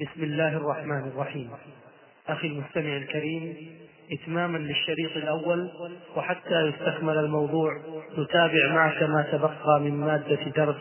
[0.00, 1.50] بسم الله الرحمن الرحيم.
[2.28, 3.56] أخي المستمع الكريم
[4.12, 5.70] إتماما للشريط الأول
[6.16, 7.70] وحتى يستكمل الموضوع
[8.18, 10.76] نتابع معك ما تبقى من مادة درس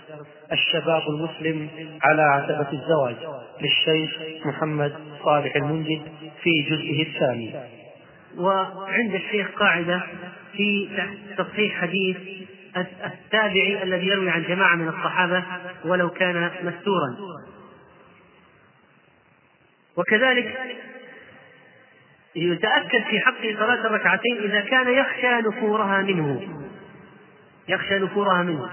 [0.51, 1.69] الشباب المسلم
[2.03, 3.15] على عتبة الزواج
[3.61, 4.11] للشيخ
[4.45, 4.93] محمد
[5.23, 6.01] صالح المنجد
[6.43, 7.53] في جزئه الثاني.
[8.37, 10.03] وعند الشيخ قاعدة
[10.57, 10.89] في
[11.37, 12.17] تصحيح حديث
[13.05, 15.43] التابعي الذي يروي عن جماعة من الصحابة
[15.85, 17.17] ولو كان مستورا.
[19.97, 20.59] وكذلك
[22.35, 26.41] يتأكد في حقه صلاة الركعتين إذا كان يخشى نفورها منه.
[27.67, 28.69] يخشى نفورها منه.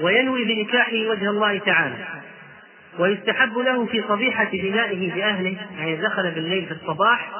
[0.00, 1.96] وينوي بنكاحه وجه الله تعالى.
[2.98, 7.30] ويستحب له في صبيحة بنائه بأهله يعني دخل بالليل في الصباح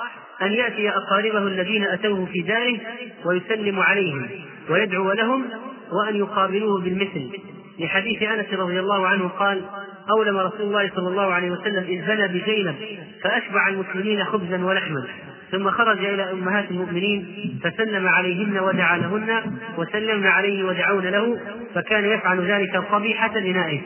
[0.43, 2.81] أن يأتي أقاربه الذين أتوه في داره
[3.25, 4.29] ويسلم عليهم
[4.69, 5.45] ويدعو لهم
[5.93, 7.39] وأن يقابلوه بالمثل.
[7.79, 9.65] لحديث أنس رضي الله عنه قال
[10.11, 12.75] أولم رسول الله صلى الله عليه وسلم إذ بنى بزينب
[13.23, 15.07] فأشبع المسلمين خبزا ولحما
[15.51, 21.41] ثم خرج إلى أمهات المؤمنين فسلم عليهن ودعا لهن وسلمن عليه ودعون له
[21.75, 23.81] فكان يفعل ذلك صبيحة بنائه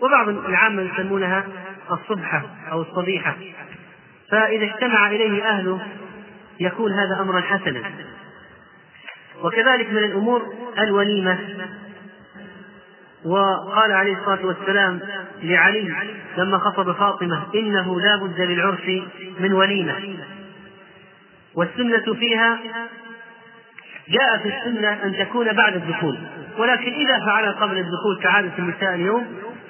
[0.00, 1.44] وبعض العامة يسمونها
[1.92, 3.36] الصبحة أو الصبيحة.
[4.30, 5.80] فإذا اجتمع إليه أهله
[6.60, 7.82] يكون هذا أمرا حسنا.
[9.42, 11.38] وكذلك من الأمور الوليمة.
[13.24, 15.00] وقال عليه الصلاة والسلام
[15.42, 15.94] لعلي
[16.36, 19.02] لما خطب فاطمة إنه لا بد للعرس
[19.40, 19.94] من وليمة.
[21.54, 22.58] والسنة فيها
[24.08, 26.18] جاء في السنة أن تكون بعد الدخول
[26.58, 29.26] ولكن إذا فعل قبل الدخول كعادة النساء اليوم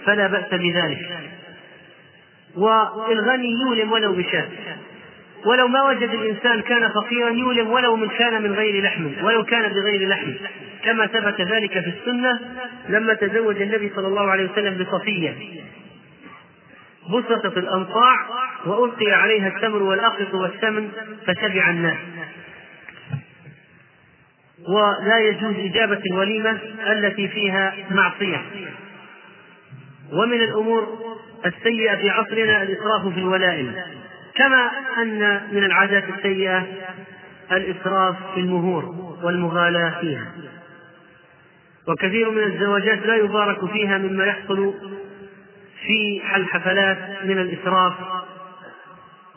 [0.06, 1.18] فلا بأس بذلك.
[2.56, 4.48] والغني يولم ولو بشاة.
[5.44, 9.72] ولو ما وجد الإنسان كان فقيرا يولم ولو من كان من غير لحم ولو كان
[9.72, 10.32] بغير لحم.
[10.84, 12.40] كما ثبت ذلك في السنة
[12.88, 15.34] لما تزوج النبي صلى الله عليه وسلم بصفية.
[17.08, 18.26] بسطت الأنصاع
[18.66, 20.90] وألقي عليها التمر والأقط والسمن
[21.26, 21.98] فتبع الناس.
[24.68, 28.42] ولا يجوز إجابة الوليمة التي فيها معصية.
[30.12, 30.98] ومن الأمور
[31.46, 33.74] السيئة في عصرنا الإسراف في الولائم.
[34.36, 36.66] كما أن من العادات السيئة
[37.52, 38.84] الإسراف في المهور
[39.22, 40.32] والمغالاة فيها.
[41.88, 44.74] وكثير من الزواجات لا يبارك فيها مما يحصل
[45.86, 47.92] في الحفلات من الإسراف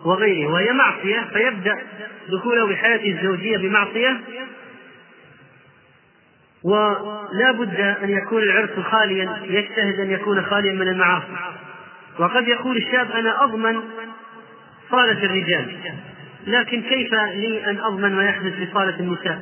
[0.06, 0.48] وغيره.
[0.52, 1.78] وهي معصية فيبدأ
[2.30, 4.22] دخوله بحياته الزوجية بمعصية.
[6.64, 11.36] ولا بد أن يكون العرس خاليا يجتهد أن يكون خاليا من المعاصي.
[12.20, 13.82] وقد يقول الشاب أنا أضمن
[14.92, 15.66] صالة الرجال.
[16.48, 19.42] لكن كيف لي أن أضمن ما يحدث في صالة النساء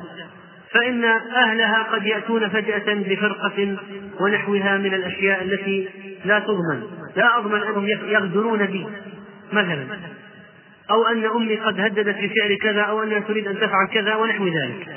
[0.70, 3.76] فإن أهلها قد يأتون فجأة بفرقة
[4.20, 5.88] ونحوها من الأشياء التي
[6.24, 6.82] لا تضمن.
[7.16, 8.86] لا أضمن أنهم يغدرون بي
[9.52, 9.86] مثلا.
[10.90, 14.96] أو أن أمي قد هددت بفعل كذا أو أنها تريد أن تفعل كذا ونحو ذلك.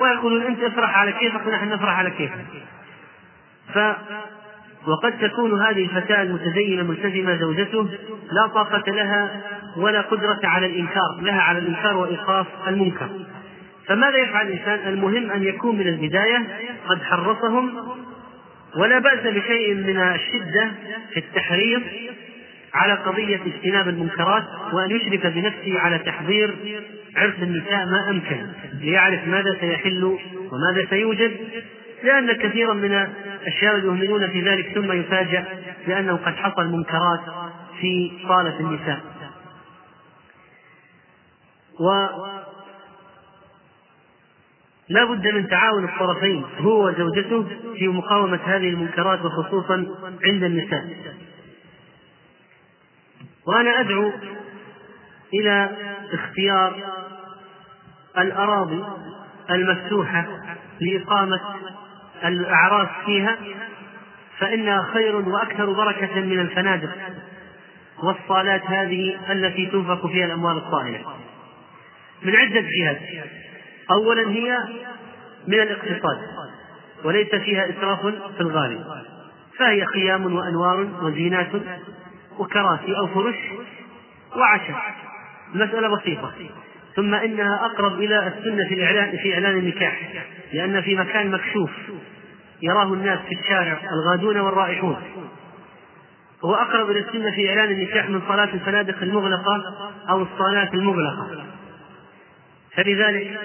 [0.00, 2.44] ويقولون أنت افرح على كيفك ونحن نفرح على كيفك.
[4.86, 7.88] وقد تكون هذه الفتاة المتدينة الملتزمة زوجته
[8.32, 9.40] لا طاقة لها
[9.76, 13.08] ولا قدرة على الإنكار لها على الإنكار وإيقاف المنكر.
[13.86, 16.46] فماذا يفعل الإنسان؟ المهم أن يكون من البداية
[16.88, 17.74] قد حرصهم
[18.76, 20.70] ولا بأس بشيء من الشدة
[21.12, 21.82] في التحريض
[22.74, 26.54] على قضية اجتناب المنكرات وأن يشرف بنفسه على تحضير
[27.16, 28.46] عرس النساء ما أمكن
[28.80, 30.04] ليعرف ماذا سيحل
[30.52, 31.32] وماذا سيوجد
[32.04, 33.06] لأن كثيرا من
[33.46, 35.46] الشباب يهملون في ذلك ثم يفاجأ
[35.86, 37.20] بأنه قد حصل منكرات
[37.80, 39.00] في صالة النساء.
[41.80, 42.06] و
[44.88, 47.46] لا بد من تعاون الطرفين هو وزوجته
[47.78, 49.86] في مقاومة هذه المنكرات وخصوصا
[50.24, 50.96] عند النساء.
[53.46, 54.12] وأنا أدعو
[55.34, 55.70] إلى
[56.12, 56.74] اختيار
[58.18, 58.84] الأراضي
[59.50, 60.26] المفتوحة
[60.80, 61.40] لإقامة
[62.24, 63.36] الأعراس فيها
[64.38, 66.90] فإنها خير وأكثر بركة من الفنادق
[68.02, 71.00] والصالات هذه التي تنفق فيها الأموال الطائلة
[72.22, 73.00] من عدة جهات.
[73.90, 74.58] أولا هي
[75.48, 76.18] من الاقتصاد
[77.04, 78.84] وليس فيها إسراف في الغالب.
[79.58, 81.50] فهي قيام وأنوار وزينات
[82.38, 83.36] وكراسي أو فرش
[84.36, 84.94] وعشاء.
[85.54, 86.32] مسألة بسيطة.
[86.96, 90.02] ثم إنها أقرب إلى السنة في الإعلان في إعلان النكاح
[90.52, 91.70] لأن في مكان مكشوف.
[92.62, 94.96] يراه الناس في الشارع الغادون والرائحون.
[96.44, 99.62] هو أقرب إلى السنة في إعلان النكاح من صلاة الفنادق المغلقة
[100.10, 101.44] أو الصالات المغلقة.
[102.76, 103.40] فلذلك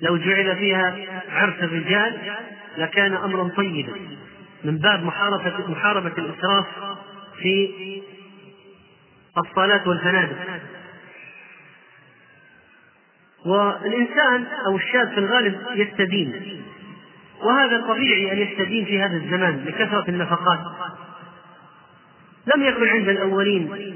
[0.00, 0.96] لو جعل فيها
[1.28, 2.36] عرس الرجال
[2.76, 3.92] لكان أمرا طيبا
[4.64, 6.66] من باب محاربة محاربة الإسراف
[7.38, 7.70] في
[9.38, 10.36] الصلاة والفنادق.
[13.46, 16.53] والإنسان أو الشاب في الغالب يستدين.
[17.42, 20.60] وهذا طبيعي أن يستدين في هذا الزمان لكثرة النفقات.
[22.56, 23.94] لم يكن عند الأولين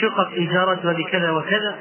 [0.00, 1.76] شقق إيجاراتها بكذا وكذا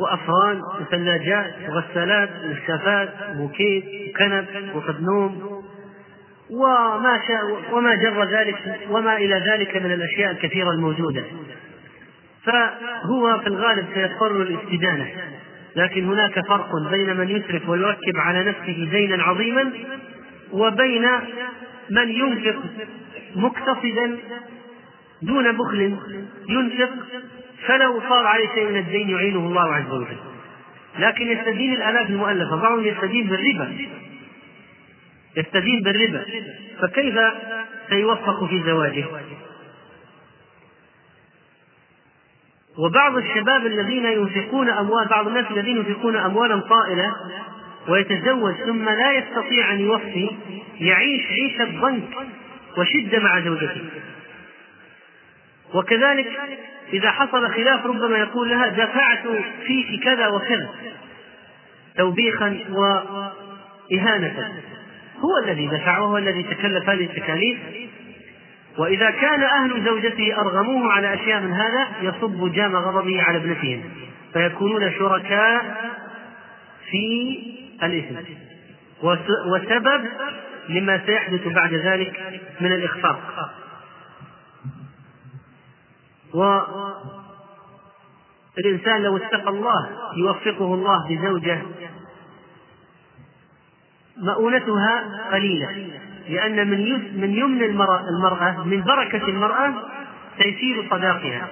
[0.00, 5.62] وأفران وثلاجات وغسالات وشافات وكيت وكنب وقد نوم
[6.50, 11.22] وما شاء وما جر ذلك وما إلى ذلك من الأشياء الكثيرة الموجودة.
[12.44, 15.10] فهو في الغالب سيضطر للاستدانة.
[15.76, 19.72] لكن هناك فرق بين من يسرف ويركب على نفسه دينا عظيما
[20.52, 21.06] وبين
[21.90, 22.62] من ينفق
[23.36, 24.16] مقتصدا
[25.22, 25.96] دون بخل
[26.48, 26.90] ينفق
[27.66, 30.16] فلو صار عليه شيء من الدين يعينه الله عز وجل.
[30.98, 33.76] لكن يستدين الألاف المؤلفة بعضهم يستدين بالربا.
[35.36, 36.24] يستدين بالربا.
[36.80, 37.14] فكيف
[37.88, 39.04] سيوفق في زواجه؟
[42.80, 47.16] وبعض الشباب الذين ينفقون أموال بعض الناس الذين ينفقون أموالا طائلة
[47.88, 50.30] ويتزوج ثم لا يستطيع أن يوفي
[50.80, 52.08] يعيش عيشة ضنك
[52.78, 53.80] وشدة مع زوجته.
[55.74, 56.26] وكذلك
[56.92, 59.26] إذا حصل خلاف ربما يقول لها دفعت
[59.66, 60.70] فيك كذا وكذا
[61.96, 64.52] توبيخا وإهانة.
[65.18, 67.58] هو الذي دفع وهو الذي تكلف هذه التكاليف.
[68.78, 73.82] وإذا كان أهل زوجته أرغموه على أشياء من هذا يصب جام غضبه على ابنتهم
[74.32, 75.92] فيكونون شركاء
[76.90, 77.38] في
[77.82, 78.14] الإثم.
[79.46, 80.08] وسبب
[80.68, 83.50] لما سيحدث بعد ذلك من الإخفاق.
[88.56, 91.62] والإنسان لو اتقى الله يوفقه الله بزوجة
[94.16, 96.00] مؤونتها قليلة.
[96.30, 99.74] لأن من من يمن المرأة, من بركة المرأة
[100.38, 101.48] تيسير صداقها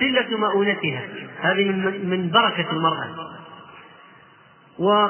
[0.00, 1.02] قلة مؤونتها.
[1.40, 3.08] هذه من من بركة المرأة.
[4.78, 5.08] و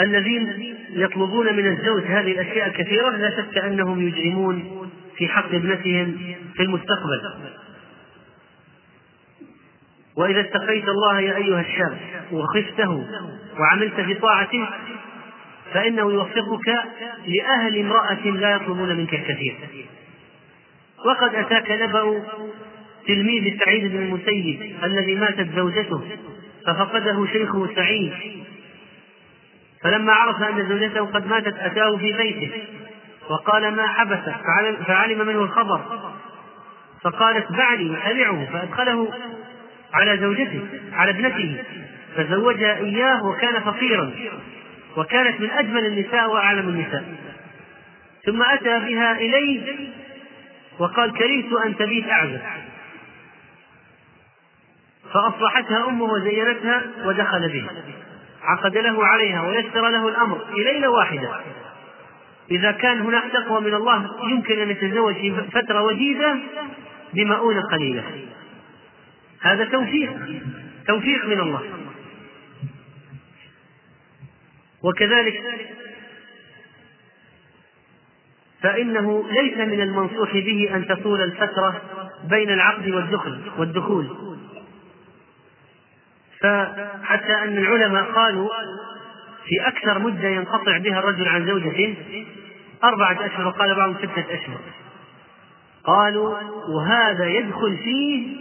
[0.00, 6.62] الذين يطلبون من الزوج هذه الأشياء الكثيرة لا شك أنهم يجرمون في حق ابنتهم في
[6.62, 7.20] المستقبل.
[10.16, 11.98] وإذا اتقيت الله يا أيها الشاب
[12.32, 13.06] وخفته
[13.58, 14.68] وعملت في طاعته
[15.74, 16.68] فإنه يوفقك
[17.26, 19.54] لأهل امرأة لا يطلبون منك الكثير.
[21.06, 22.22] وقد أتاك نبأ
[23.06, 26.02] تلميذ سعيد بن المسيب الذي ماتت زوجته
[26.66, 28.12] ففقده شيخه سعيد.
[29.82, 32.50] فلما عرف أن زوجته قد ماتت أتاه في بيته.
[33.30, 34.36] وقال ما حبسه
[34.86, 35.80] فعلم منه الخبر.
[37.02, 39.12] فقال اتبعني وتبعه فأدخله
[39.92, 40.60] على زوجته
[40.92, 41.62] على ابنته
[42.16, 44.12] فزوجها إياه وكان فقيرا.
[44.96, 47.04] وكانت من أجمل النساء وأعلم النساء.
[48.26, 49.88] ثم أتى بها إليه
[50.78, 52.40] وقال كرهت أن تبيت أعزب.
[55.12, 57.70] فأصلحتها أمه وزينتها ودخل بها
[58.42, 61.40] عقد له عليها ويسر له الأمر في ليلة واحدة.
[62.50, 66.36] إذا كان هناك تقوى من الله يمكن أن يتزوج في فترة وجيزة
[67.14, 68.04] بمؤونة قليلة.
[69.40, 70.12] هذا توفيق
[70.86, 71.62] توفيق من الله.
[74.82, 75.42] وكذلك
[78.62, 81.82] فإنه ليس من المنصوح به أن تطول الفترة
[82.24, 84.36] بين العقد والدخل والدخول.
[86.40, 88.48] فحتى أن العلماء قالوا
[89.44, 91.96] في أكثر مدة ينقطع بها الرجل عن زوجته
[92.84, 94.60] أربعة أشهر وقال بعضهم ستة أشهر.
[95.84, 96.36] قالوا
[96.68, 98.36] وهذا يدخل فيه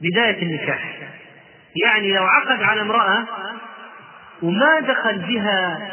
[0.00, 0.98] بداية النكاح.
[1.84, 3.26] يعني لو عقد على امرأة
[4.42, 5.88] وما دخل بها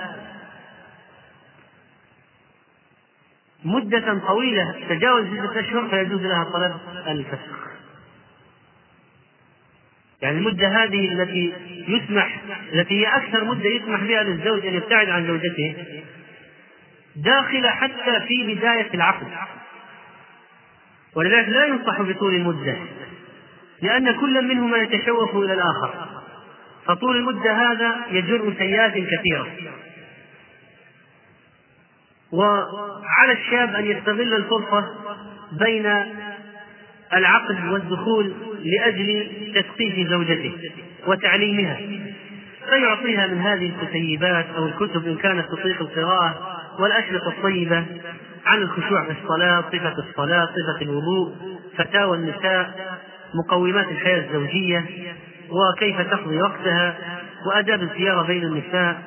[3.66, 7.70] مدة طويلة تجاوز ستة أشهر فيجوز لها طلب الفسخ.
[10.22, 11.54] يعني المدة هذه التي
[11.88, 12.40] يسمح
[12.74, 15.76] التي هي أكثر مدة يسمح بها للزوج أن يبتعد عن زوجته
[17.16, 19.28] داخلة حتى في بداية العقد.
[21.16, 22.78] ولذلك لا ينصح بطول المدة
[23.82, 26.09] لأن كل منهما يتشوف إلى الآخر.
[26.90, 29.48] فطول المدة هذا يجر سيئات كثيرة.
[32.32, 34.90] وعلى الشاب أن يستغل الفرصة
[35.52, 35.86] بين
[37.14, 40.54] العقد والدخول لأجل تثقيف زوجته
[41.08, 41.78] وتعليمها.
[42.70, 47.86] فيعطيها من هذه الكتيبات أو الكتب إن كانت تطيق القراءة والأشرطة الطيبة
[48.46, 51.36] عن الخشوع في الصلاة صفة الصلاة صفة الوضوء
[51.78, 52.98] فتاوى النساء
[53.34, 54.86] مقومات الحياة الزوجية.
[55.52, 56.98] وكيف تقضي وقتها
[57.46, 59.02] وآداب الزيارة بين النساء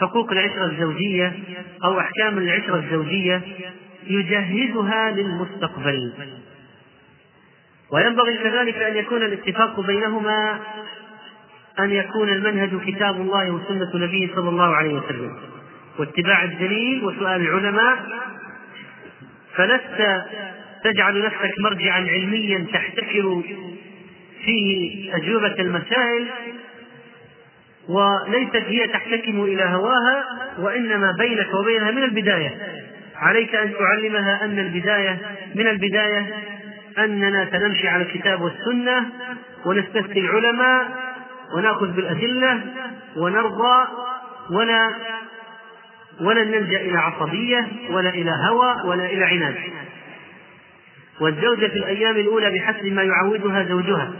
[0.00, 1.32] حقوق العشرة الزوجية
[1.84, 3.42] أو أحكام العشرة الزوجية
[4.06, 6.12] يجهزها للمستقبل.
[7.92, 10.58] وينبغي كذلك أن يكون الاتفاق بينهما
[11.78, 15.36] أن يكون المنهج كتاب الله وسنة نبيه صلى الله عليه وسلم.
[15.98, 17.96] واتباع الدليل وسؤال العلماء
[19.54, 20.22] فلست
[20.84, 23.42] تجعل نفسك مرجعا علميا تحتكر
[24.44, 26.26] فيه أجوبة المسائل
[27.88, 30.24] وليست هي تحتكم إلى هواها
[30.58, 32.50] وإنما بينك وبينها من البداية.
[33.16, 35.18] عليك أن تعلمها أن البداية
[35.54, 36.26] من البداية
[36.98, 39.06] أننا سنمشي على الكتاب والسنة
[39.64, 40.86] ونستفتي العلماء
[41.56, 42.60] ونأخذ بالأدلة
[43.16, 43.88] ونرضى
[44.50, 44.90] ولا
[46.20, 49.54] ولن نلجأ إلى عصبية ولا إلى هوى ولا إلى عناد.
[51.20, 54.12] والزوجة في الأيام الأولى بحسب ما يعودها زوجها.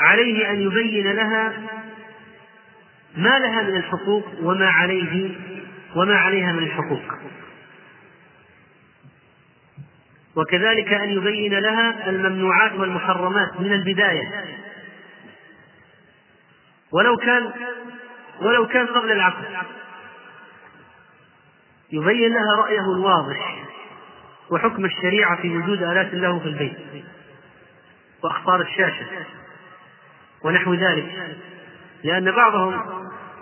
[0.00, 1.52] وعليه أن يبين لها
[3.16, 5.30] ما لها من الحقوق وما عليه
[5.96, 7.02] وما عليها من الحقوق.
[10.36, 14.44] وكذلك أن يبين لها الممنوعات والمحرمات من البداية.
[16.92, 17.52] ولو كان
[18.40, 19.44] ولو كان قبل العقد
[21.94, 23.64] يبين لها رأيه الواضح
[24.50, 26.76] وحكم الشريعة في وجود آلات له في البيت
[28.24, 29.06] وأخطار الشاشة
[30.44, 31.36] ونحو ذلك
[32.04, 32.80] لأن بعضهم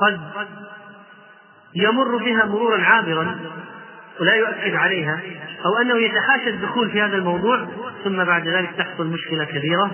[0.01, 0.21] قد
[1.75, 3.39] يمر بها مرورا عابرا
[4.21, 5.21] ولا يؤكد عليها
[5.65, 7.69] أو أنه يتحاشى الدخول في هذا الموضوع
[8.05, 9.91] ثم بعد ذلك تحصل مشكلة كبيرة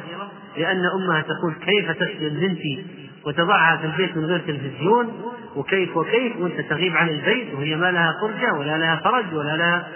[0.57, 6.61] لأن أمها تقول كيف تسجد بنتي؟ وتضعها في البيت من غير تلفزيون وكيف وكيف وانت
[6.61, 9.89] تغيب عن البيت وهي ما لها فرجة ولا لها فرج ولا لها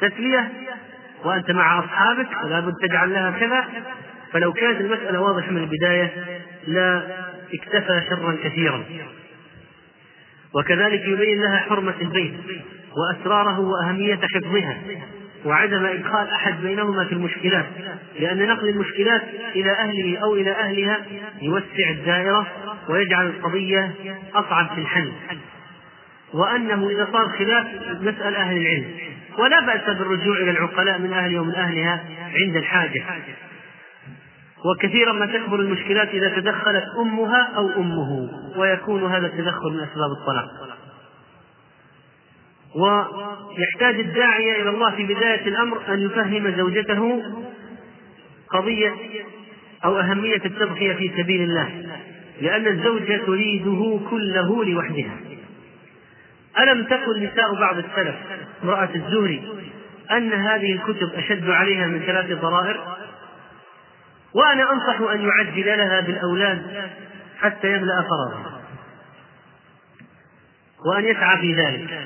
[0.00, 0.48] تسلية
[1.24, 3.64] وأنت مع أصحابك ولا بد تجعل لها كذا.
[4.32, 6.12] فلو كانت المسألة واضحة من البداية
[6.66, 7.02] لا
[7.54, 8.84] اكتفى شرا كثيرا.
[10.54, 12.34] وكذلك يبين لها حرمة البيت
[12.96, 14.76] وأسراره وأهمية حفظها
[15.44, 17.66] وعدم إدخال أحد بينهما في المشكلات
[18.20, 19.22] لأن نقل المشكلات
[19.56, 20.98] إلى أهله أو إلى أهلها
[21.42, 22.46] يوسع الدائرة
[22.88, 23.94] ويجعل القضية
[24.34, 25.12] أصعب في الحل.
[26.34, 27.66] وأنه إذا صار خلاف
[28.02, 28.90] نسأل أهل العلم.
[29.38, 32.04] ولا بأس بالرجوع إلى العقلاء من أهله ومن أهلها
[32.34, 33.04] عند الحاجة.
[34.64, 40.78] وكثيرا ما تكبر المشكلات إذا تدخلت أمها أو أمه ويكون هذا التدخل من أسباب الطلاق.
[42.74, 47.22] ويحتاج الداعية إلى الله في بداية الأمر أن يفهم زوجته
[48.50, 48.94] قضية
[49.84, 51.70] أو أهمية التضحية في سبيل الله.
[52.40, 55.16] لأن الزوجة تريده كله لوحدها.
[56.58, 58.14] ألم تقل نساء بعض السلف
[58.64, 59.42] امرأة الزهري
[60.10, 62.96] أن هذه الكتب أشد عليها من ثلاث ضرائر؟
[64.34, 66.90] وأنا أنصح أن يعجل لها بالأولاد
[67.40, 68.60] حتى يملأ فرضها
[70.86, 72.04] وأن يسعى في ذلك.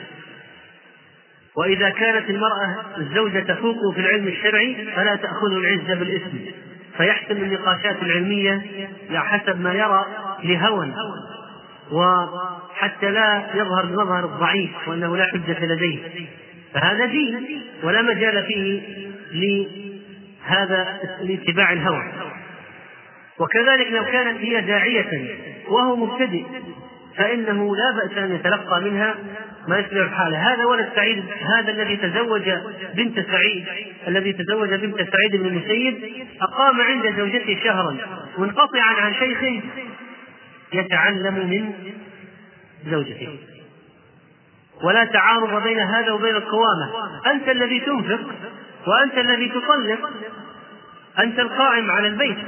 [1.56, 6.38] وإذا كانت المرأة الزوجة تفوق في العلم الشرعي فلا تأخذ العزة بالإثم.
[6.96, 8.66] فيحسم النقاشات العلمية
[9.10, 10.06] حسب ما يرى
[10.44, 10.92] لهوى
[11.92, 15.98] وحتى لا يظهر بمظهر الضعيف وأنه لا حجة لديه.
[16.74, 18.82] فهذا دين ولا مجال فيه
[19.32, 22.12] لهذا لاتباع الهوى.
[23.38, 25.36] وكذلك لو كانت هي داعية
[25.68, 26.44] وهو مبتدئ
[27.16, 29.14] فإنه لا بأس أن يتلقى منها
[29.68, 30.54] ما يصلح حاله.
[30.54, 31.24] هذا ولد سعيد
[31.56, 32.50] هذا الذي تزوج
[32.94, 33.64] بنت سعيد
[34.08, 37.96] الذي تزوج بنت سعيد بن المسيب أقام عند زوجته شهرا
[38.38, 39.38] منقطعا عن شيخ
[40.72, 41.72] يتعلم من
[42.90, 43.38] زوجته.
[44.84, 46.90] ولا تعارض بين هذا وبين القوامة.
[47.26, 48.20] أنت الذي تنفق
[48.86, 50.10] وأنت الذي تطلق.
[51.18, 52.38] أنت القائم على البيت.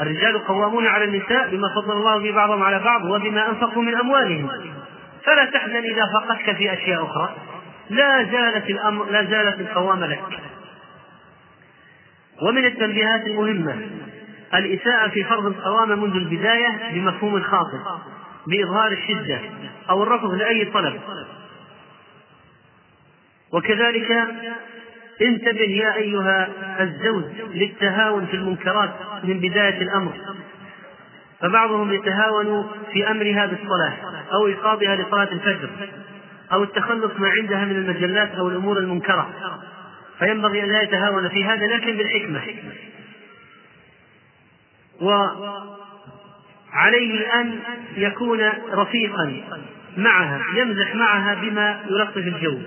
[0.00, 4.50] الرجال قوامون على النساء بما فضل الله به بعضهم على بعض وبما أنفقوا من أموالهم.
[5.24, 7.36] فلا تحزن إذا فقدت في أشياء أخرى.
[7.90, 10.40] لا زالت الأمر لا زالت القوامة لك.
[12.42, 13.76] ومن التنبيهات المهمة
[14.58, 17.78] الإساءة في فرض القوامة منذ البداية بمفهوم خاطئ
[18.46, 19.40] بإظهار الشدة
[19.90, 21.00] أو الرفض لأي طلب.
[23.52, 24.10] وكذلك
[25.22, 26.48] انتبه يا أيها
[26.80, 28.90] الزوج للتهاون في المنكرات
[29.24, 30.12] من بداية الأمر.
[31.40, 33.92] فبعضهم يتهاون في أمرها بالصلاة
[34.32, 35.70] أو إيقاظها لصلاة الفجر
[36.52, 39.30] أو التخلص ما عندها من المجلات أو الأمور المنكرة.
[40.18, 42.40] فينبغي أن لا يتهاون في هذا لكن بالحكمة.
[45.00, 45.80] وعليه
[47.40, 47.58] أن
[47.96, 48.40] يكون
[48.72, 49.42] رفيقا
[49.96, 52.58] معها يمزح معها بما يلطف الجو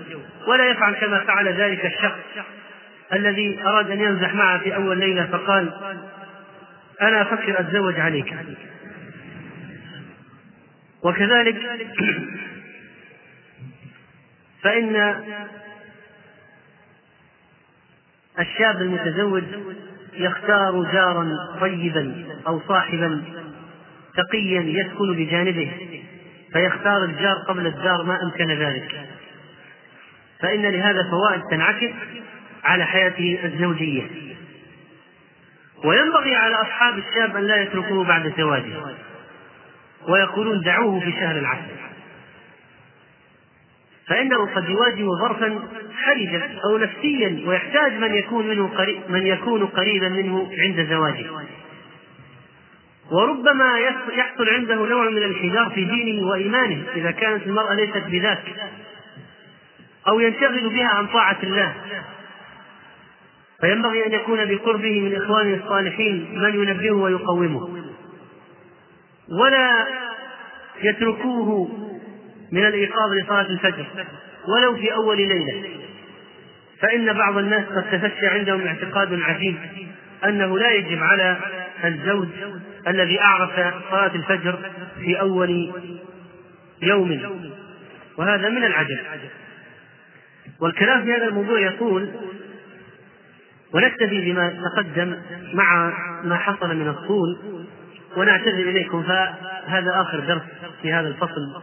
[0.46, 2.18] ولا يفعل كما فعل ذلك الشخص
[3.12, 5.72] الذي أراد أن يمزح معها في أول ليلة فقال
[7.00, 8.34] أنا أفكر أتزوج عليك.
[11.02, 11.56] وكذلك
[14.62, 15.14] فإن
[18.38, 19.42] الشاب المتزوج
[20.14, 21.28] يختار جارا
[21.60, 23.22] طيبا أو صاحبا
[24.16, 25.70] تقيا يسكن بجانبه
[26.52, 29.06] فيختار الجار قبل الدار ما أمكن ذلك.
[30.40, 31.94] فإن لهذا فوائد تنعكس
[32.64, 34.02] على حياته الزوجية.
[35.84, 38.76] وينبغي على أصحاب الشاب أن لا يتركوه بعد زواجه
[40.08, 41.89] ويقولون دعوه في شهر العسل.
[44.10, 50.08] فإنه قد يواجه ظرفا حرجا أو نفسيا ويحتاج من يكون منه قريب من يكون قريبا
[50.08, 51.26] منه عند زواجه.
[53.10, 53.78] وربما
[54.16, 58.42] يحصل عنده نوع من الانحدار في دينه وإيمانه إذا كانت المرأة ليست بذاك
[60.08, 61.74] أو ينشغل بها عن طاعة الله.
[63.60, 67.84] فينبغي أن يكون بقربه من إخوانه الصالحين من ينبهه ويقومه.
[69.40, 69.86] ولا
[70.82, 71.89] يتركوه
[72.52, 73.86] من الإيقاظ لصلاة الفجر
[74.48, 75.70] ولو في أول ليلة.
[76.80, 79.56] فإن بعض الناس قد تفشى عندهم اعتقاد عجيب
[80.24, 81.36] أنه لا يجب على
[81.84, 82.28] الزوج
[82.88, 83.50] الذي أعرف
[83.90, 84.58] صلاة الفجر
[85.00, 85.72] في أول
[86.82, 87.40] يوم.
[88.16, 88.98] وهذا من العجب.
[90.60, 92.10] والكلام في هذا الموضوع يطول
[93.74, 95.16] ونكتفي بما تقدم
[95.54, 95.92] مع
[96.24, 97.38] ما حصل من الطول
[98.16, 100.42] ونعتذر إليكم فهذا آخر درس
[100.82, 101.62] في هذا الفصل.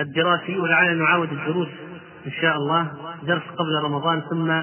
[0.00, 1.68] الدراسي ولعلنا نعاود الدروس
[2.26, 4.62] إن شاء الله درس قبل رمضان ثم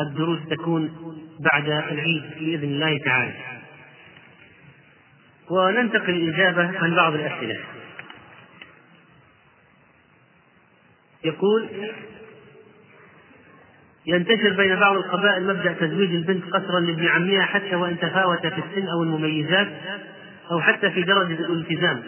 [0.00, 0.90] الدروس تكون
[1.40, 3.34] بعد العيد بإذن الله تعالى.
[5.50, 7.58] وننتقل الإجابة عن بعض الأسئلة.
[11.24, 11.68] يقول
[14.06, 18.88] ينتشر بين بعض القبائل مبدأ تزويج البنت قسرا لابن عمها حتى وإن تفاوت في السن
[18.88, 19.68] أو المميزات
[20.50, 22.02] أو حتى في درجة الالتزام.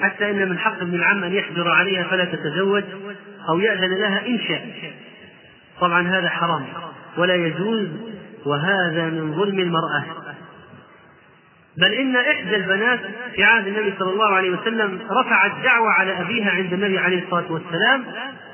[0.00, 2.84] حتى إن من حق ابن العم أن يحجر عليها فلا تتزوج
[3.48, 4.92] أو يأذن لها إن شاء.
[5.80, 6.66] طبعا هذا حرام.
[7.16, 7.88] ولا يجوز
[8.46, 10.04] وهذا من ظلم المرأة.
[11.78, 13.00] بل إن إحدى البنات
[13.34, 17.52] في عهد النبي صلى الله عليه وسلم رفعت دعوة على أبيها عند النبي عليه الصلاة
[17.52, 18.04] والسلام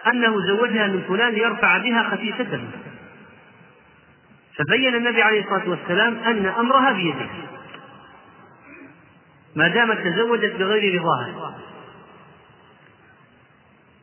[0.07, 2.61] أنه زوجها من فلان ليرفع بها خفيفته
[4.57, 7.27] فبين النبي عليه الصلاة والسلام أن أمرها بيده.
[9.57, 11.55] ما دامت تزوجت بغير رضاها.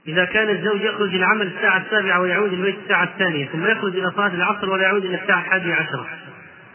[0.07, 4.33] إذا كان الزوج يخرج العمل الساعة السابعة ويعود البيت الساعة الثانية ثم يخرج إلى صلاة
[4.33, 6.07] العصر ولا يعود إلى الساعة الحادية عشرة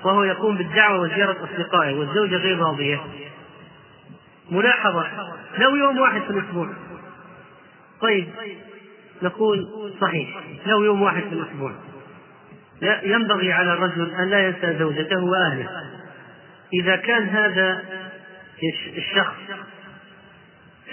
[0.04, 3.00] وهو يقوم بالدعوة وزيارة أصدقائه والزوجة غير راضية.
[4.50, 5.06] ملاحظة
[5.58, 6.68] لو يوم واحد في الأسبوع.
[8.00, 8.28] طيب
[9.22, 9.68] نقول
[10.00, 10.28] صحيح
[10.66, 11.72] لو يوم واحد في الأسبوع.
[13.02, 15.68] ينبغي على الرجل أن لا ينسى زوجته وأهله.
[16.82, 17.82] إذا كان هذا
[18.96, 19.34] الشخص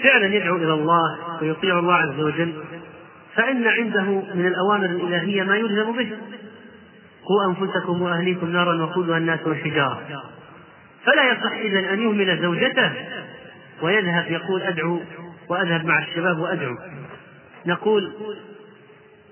[0.02, 2.64] فعلا يدعو إلى الله ويطيع الله عز وجل
[3.34, 6.10] فإن عنده من الأوامر الإلهية ما يلزم به.
[7.24, 10.22] قوا أنفسكم وأهليكم نارا وقودها الناس والحجارة.
[11.04, 12.92] فلا يصح إذا أن يهمل زوجته
[13.82, 15.00] ويذهب يقول أدعو
[15.48, 16.76] وأذهب مع الشباب وأدعو.
[17.66, 18.12] نقول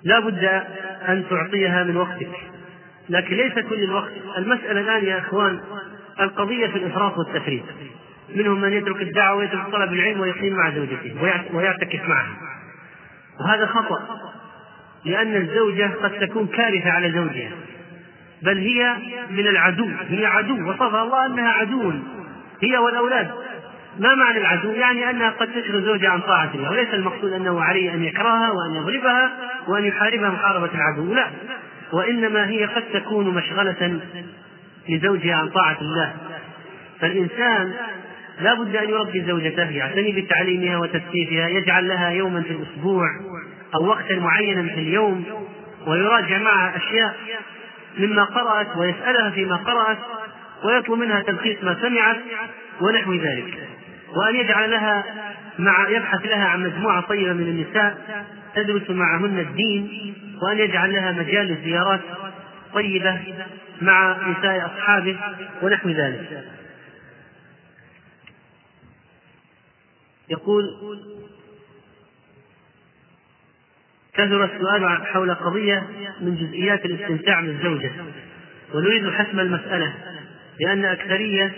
[0.03, 0.45] لا بد
[1.09, 2.31] أن تعطيها من وقتك
[3.09, 4.13] لكن ليس كل الوقت.
[4.39, 5.61] المسألة الآن يا إخوان
[6.21, 7.65] القضية في الإفراط والتفريط.
[8.35, 11.15] منهم من يترك الدعوة ويترك طلب العلم ويقيم مع زوجته
[11.53, 12.37] ويعتكف معها
[13.41, 14.21] وهذا خطأ
[15.05, 17.51] لأن الزوجة قد تكون كارثة على زوجها
[18.43, 18.97] بل هي
[19.31, 21.93] من العدو هي عدو وصفها الله أنها عدو
[22.63, 23.31] هي والأولاد.
[23.99, 27.95] ما معنى العدو؟ يعني أنها قد تشغل زوجها عن طاعة الله وليس المقصود أنه عليه
[27.95, 29.31] أن يكرهها وأن يضربها
[29.69, 31.27] وأن يحاربها محاربة العدو لا.
[31.93, 34.01] وإنما هي قد تكون مشغلة
[34.89, 36.15] لزوجها عن طاعة الله.
[37.01, 37.75] فالإنسان
[38.41, 43.07] لا بد أن يربي زوجته يعتني بتعليمها وتثقيفها يجعل لها يوما في الأسبوع
[43.75, 45.25] أو وقتا معينا في اليوم
[45.87, 47.17] ويراجع معها أشياء
[47.99, 49.99] مما قرأت ويسألها فيما قرأت
[50.65, 52.17] ويطلب منها تلخيص ما سمعت
[52.81, 53.69] ونحو ذلك.
[54.17, 55.05] وأن يجعل لها
[55.59, 57.99] مع يبحث لها عن مجموعة طيبة من النساء
[58.55, 62.01] تدرس معهن الدين وأن يجعل لها مجال للزيارات
[62.75, 63.21] طيبة
[63.83, 65.17] مع نساء أصحابه
[65.63, 66.45] ونحو ذلك.
[70.31, 70.65] يقول
[74.15, 75.87] كثر السؤال حول قضية
[76.21, 77.91] من جزئيات الاستمتاع بالزوجة
[78.75, 79.95] ونريد حسم المسألة
[80.61, 81.53] لأن أكثرية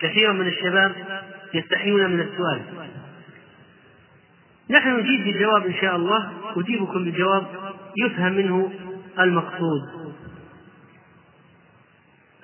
[0.00, 0.92] كثيرا من الشباب
[1.54, 2.60] يستحيون من السؤال.
[4.70, 7.46] نحن نجيب بالجواب إن شاء الله أجيبكم بجواب
[7.96, 8.72] يفهم منه
[9.18, 10.01] المقصود.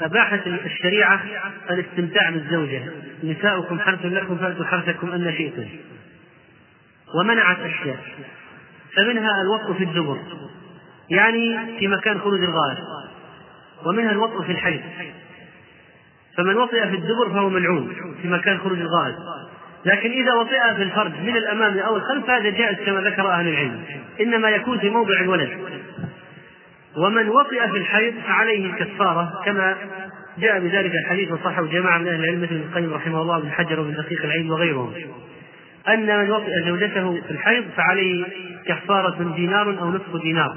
[0.01, 1.23] أباحت الشريعة
[1.71, 2.83] الاستمتاع بالزوجة.
[3.25, 5.67] نساؤكم حرث لكم فأتوا حرثكم أن شئتم.
[7.15, 7.99] ومنعت أشياء.
[8.97, 10.19] فمنها الوطء في الدبر.
[11.11, 12.79] يعني في مكان خروج الغائط
[13.87, 14.81] ومنها الوطء في الحيض.
[16.37, 19.17] فمن وطئ في الدبر فهو ملعون في مكان خروج الغائط
[19.85, 23.83] لكن إذا وطئ في الفرج من الأمام أو الخلف هذا جائز كما ذكر أهل العلم.
[24.21, 25.51] إنما يكون في موضع الولد.
[26.97, 29.77] ومن وطئ في الحيض فعليه الكفارة كما
[30.39, 33.81] جاء بذلك الحديث وصحه جماعة من أهل العلم مثل ابن القيم رحمه الله بن حجر
[33.81, 34.93] وابن دقيق العيد وغيرهم.
[35.89, 38.25] أن من وطئ زوجته في الحيض فعليه
[38.67, 40.57] كفارة دينار أو نصف دينار.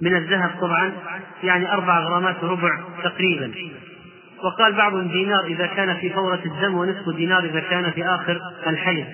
[0.00, 0.92] من الذهب طبعا
[1.42, 3.52] يعني أربع غرامات وربع تقريبا.
[4.44, 9.06] وقال بعضهم دينار إذا كان في فورة الدم ونصف دينار إذا كان في آخر الحيض.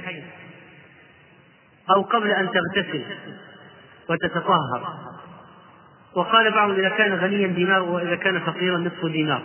[1.96, 3.02] أو قبل أن تغتسل
[4.08, 5.10] وتتطهر.
[6.16, 9.42] وقال بعضهم إذا كان غنيا دينار وإذا كان فقيرا نصف دينار.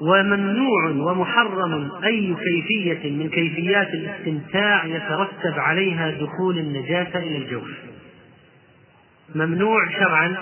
[0.00, 7.70] وممنوع ومحرم أي كيفية من كيفيات الاستمتاع يترتب عليها دخول النجاسة إلى الجوف.
[9.34, 10.36] ممنوع شرعا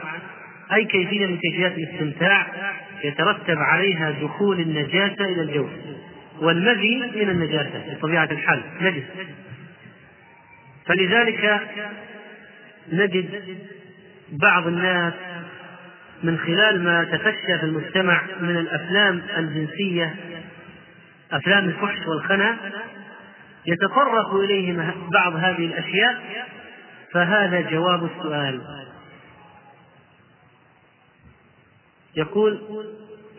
[0.73, 2.47] أي كيفية من كيفيات الاستمتاع
[3.05, 5.71] يترتب عليها دخول النجاسة إلى الجوف.
[6.41, 8.63] والمذي من النجاسة بطبيعة الحال.
[8.81, 9.05] نجس
[10.87, 11.61] فلذلك
[12.93, 13.43] نجد
[14.33, 15.15] بعض الناس
[16.23, 20.15] من خلال ما تفشى في المجتمع من الأفلام الجنسية
[21.33, 22.57] أفلام الفحش والخنا
[23.67, 26.23] يتطرق اليه بعض هذه الأشياء
[27.13, 28.61] فهذا جواب السؤال.
[32.17, 32.61] يقول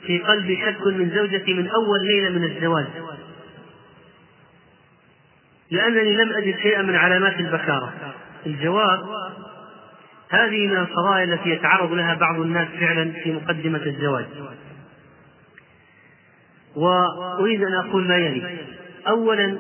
[0.06, 2.88] في قلبي شك من زوجتي من أول ليلة من الزواج
[5.72, 7.94] لأنني لم أجد شيئا من علامات البكارة.
[8.46, 9.00] الجواب
[10.34, 14.26] هذه من القضايا التي يتعرض لها بعض الناس فعلا في مقدمة الزواج.
[16.76, 18.58] وأريد أن أقول ما يلي.
[19.08, 19.58] أولا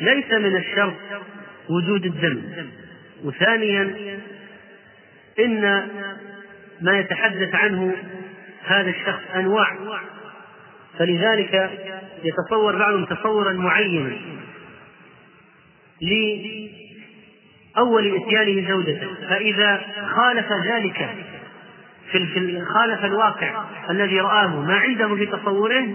[0.00, 0.94] ليس من الشرط
[1.68, 2.42] وجود الدم.
[3.24, 3.94] وثانيا
[5.38, 5.60] إن
[6.80, 7.96] ما يتحدث عنه
[8.64, 9.76] هذا الشخص أنواع.
[10.98, 11.70] فلذلك
[12.24, 14.16] يتصور بعضهم تصورا معينا.
[17.78, 19.80] أول إتيانه زوجته فإذا
[20.16, 21.08] خالف ذلك
[22.12, 25.86] في خالف الواقع الذي رآه ما عنده في تصوره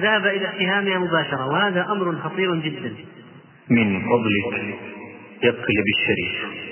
[0.00, 2.94] ذهب إلى اتهامها مباشرة وهذا أمر خطير جدا.
[3.70, 4.74] من فضلك
[5.44, 6.71] اقلب الشريف.